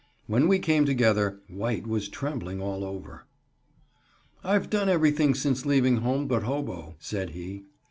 [0.25, 3.27] When we came together White was trembling all over.
[4.43, 7.65] "I've done everything since leaving home but hobo," said he.